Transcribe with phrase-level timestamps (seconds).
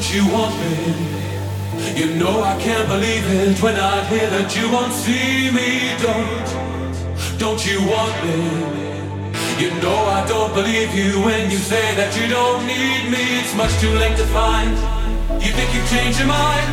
[0.00, 2.00] that you want me.
[2.00, 5.92] You know I can't believe it when I hear that you won't see me.
[6.00, 6.48] Don't,
[7.38, 8.40] don't you want me?
[9.60, 13.40] You know I don't believe you when you say that you don't need me.
[13.40, 14.72] It's much too late to find.
[15.44, 16.68] You think you've changed your mind?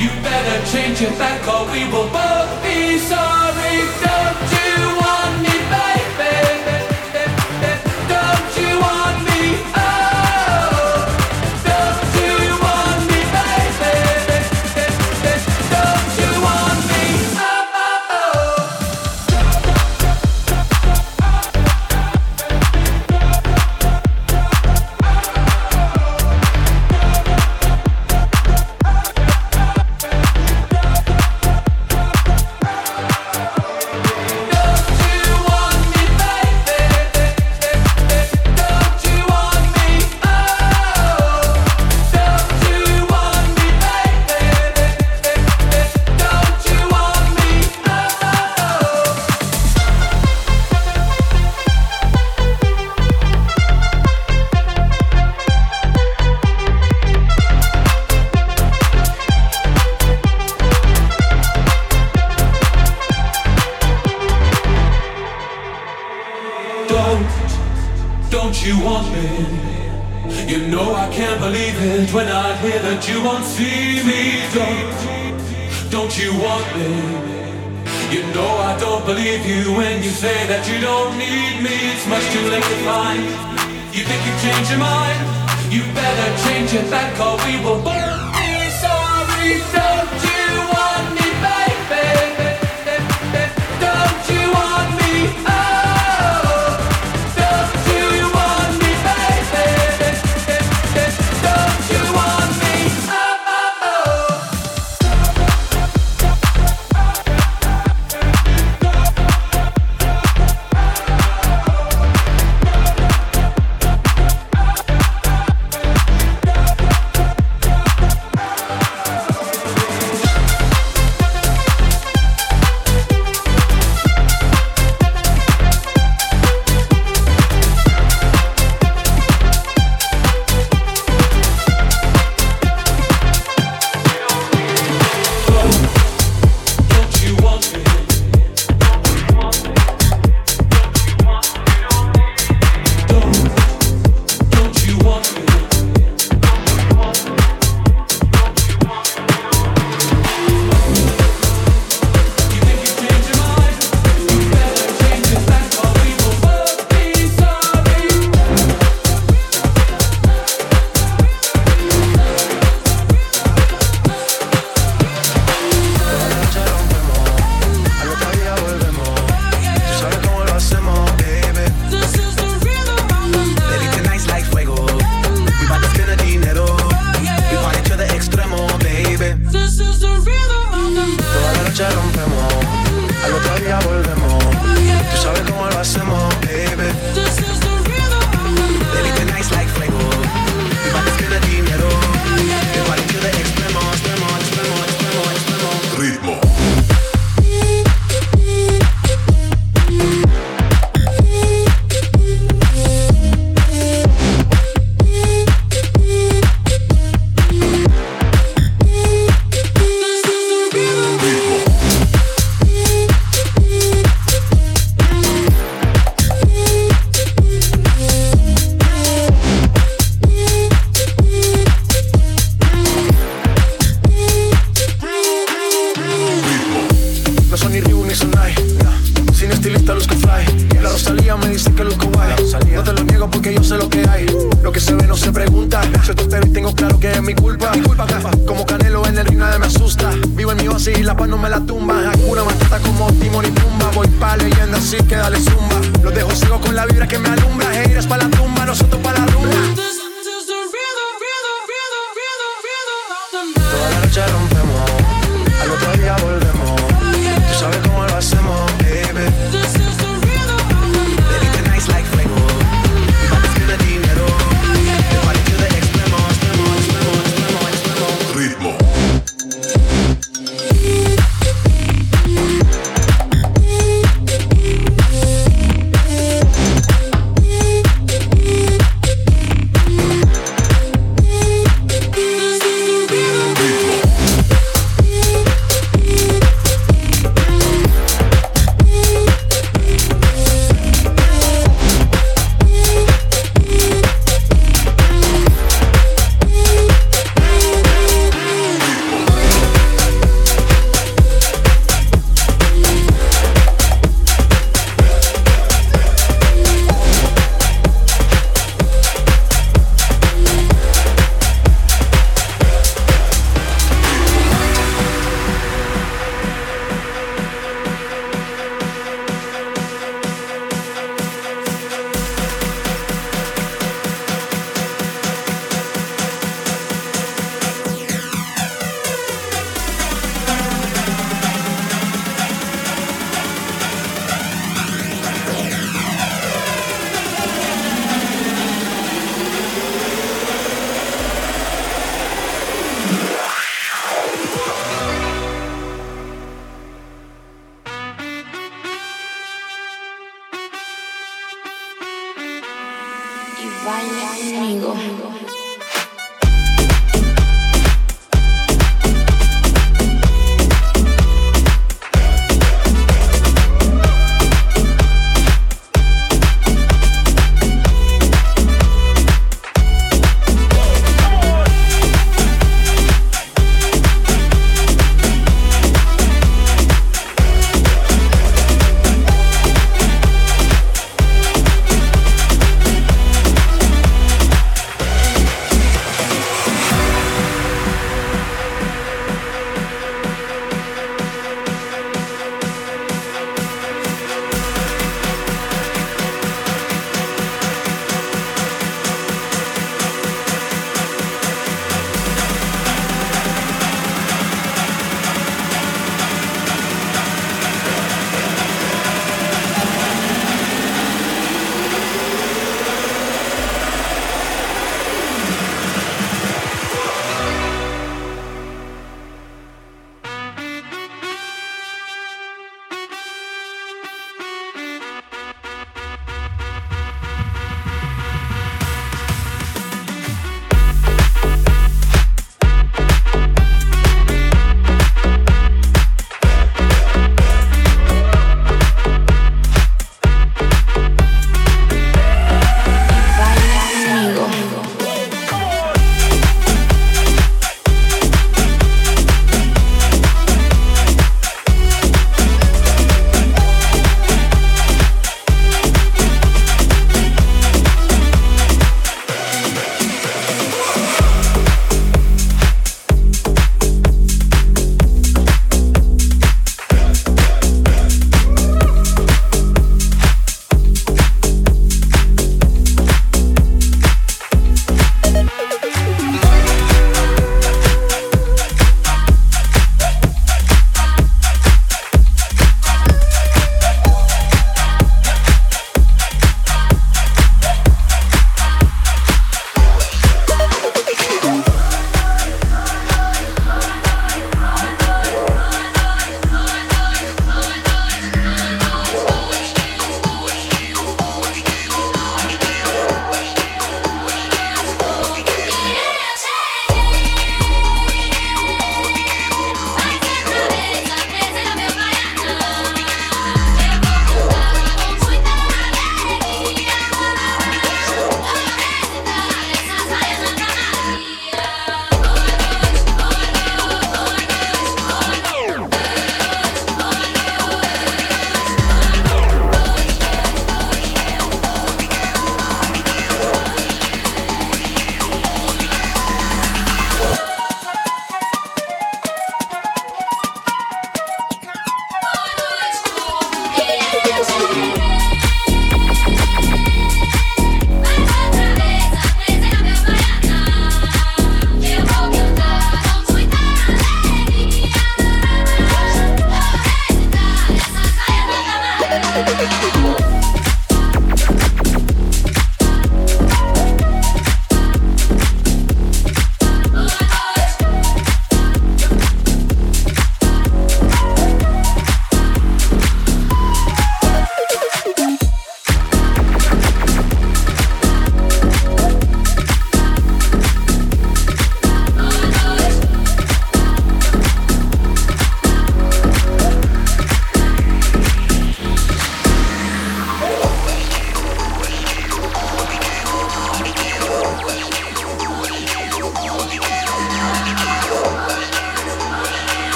[0.00, 3.76] You better change it back or we will both be sorry.
[4.00, 4.59] Don't you?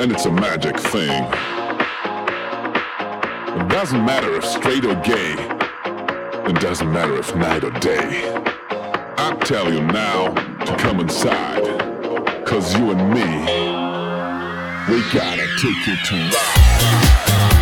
[0.00, 1.24] and it's a magic thing.
[3.60, 5.34] It doesn't matter if straight or gay,
[6.48, 8.32] it doesn't matter if night or day.
[9.18, 10.32] I tell you now
[10.64, 11.64] to come inside,
[12.46, 13.26] cause you and me,
[14.92, 17.57] we gotta take you to.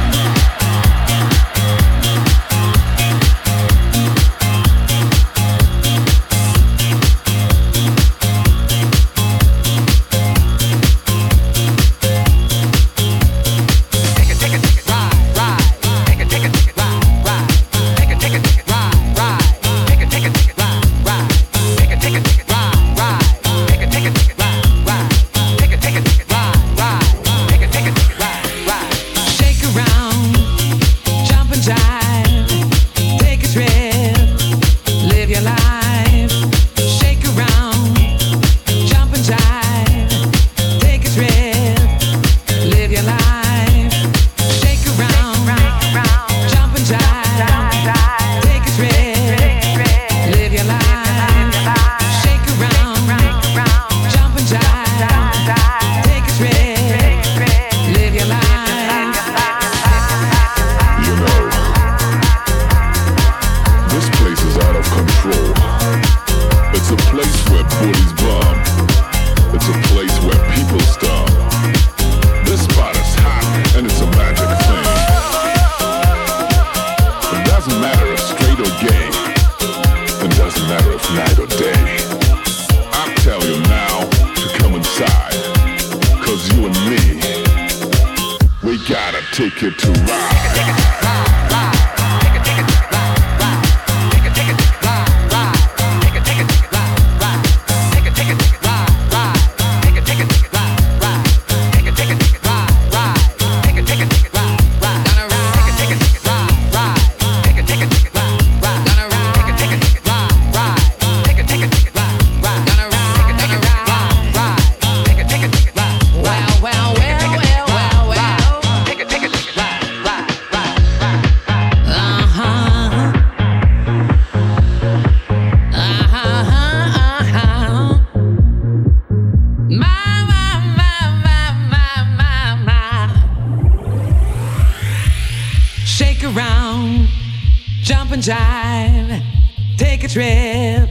[138.17, 140.89] and jive, take a trip,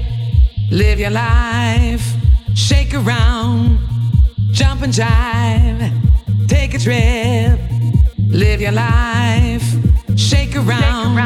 [0.69, 2.13] live your life,
[2.53, 3.79] shake around,
[4.51, 5.91] jump and jive,
[6.47, 7.59] take a trip,
[8.29, 9.65] live your life,
[10.15, 11.17] shake around,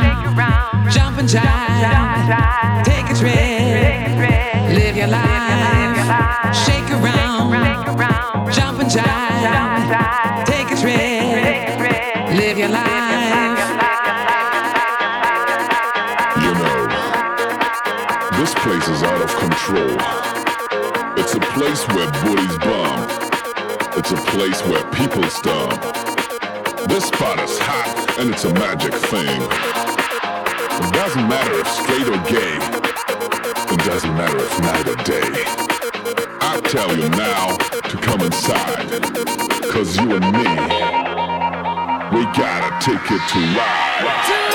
[0.89, 4.09] jump and jive, take a trip,
[4.79, 13.28] live your life, shake around, jump and jive, take a trip, live your life.
[18.63, 19.95] place is out of control.
[21.17, 23.07] It's a place where booties bomb.
[23.97, 25.79] It's a place where people starve.
[26.89, 29.41] This spot is hot and it's a magic thing.
[30.83, 32.59] It doesn't matter if straight or gay.
[33.73, 35.31] It doesn't matter if night or day.
[36.41, 38.89] I tell you now to come inside.
[39.71, 40.49] Cause you and me,
[42.11, 44.48] we gotta take it to ride.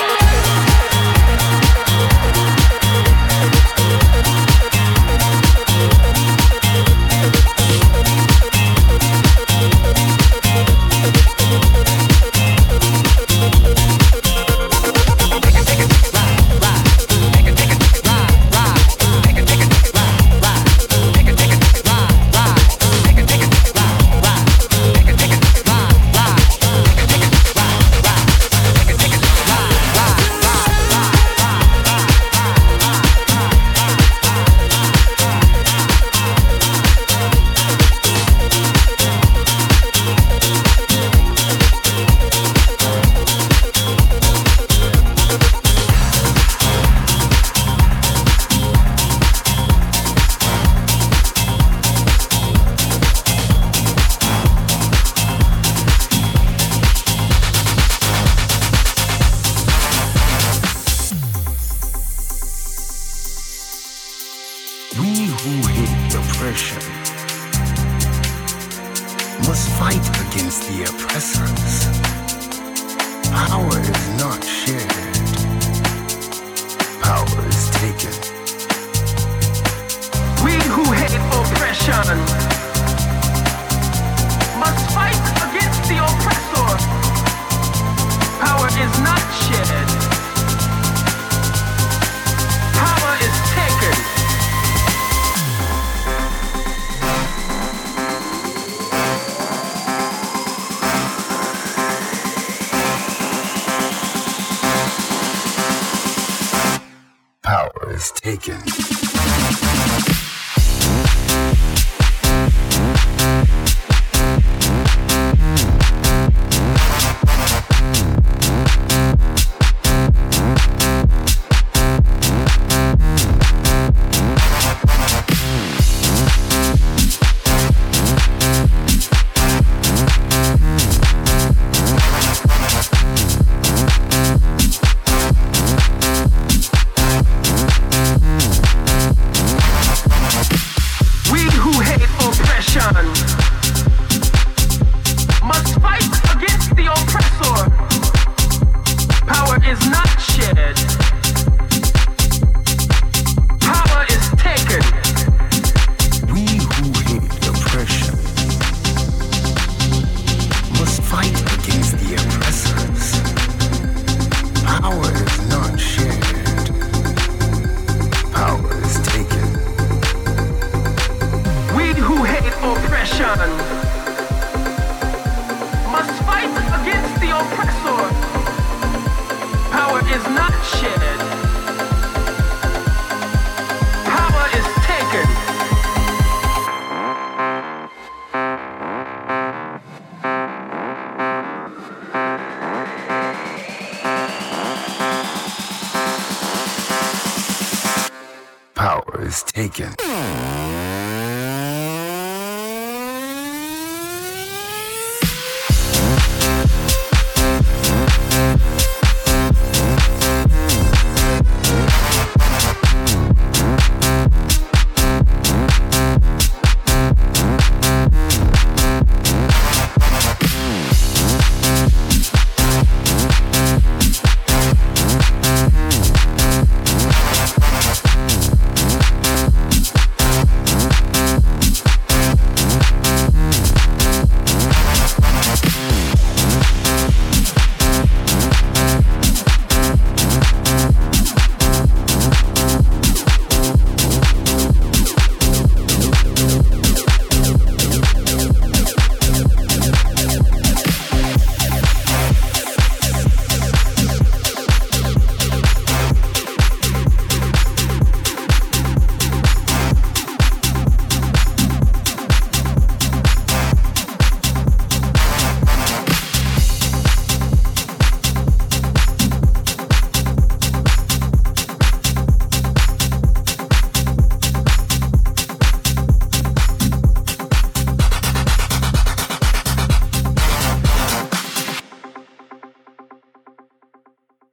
[109.37, 109.64] Is taken.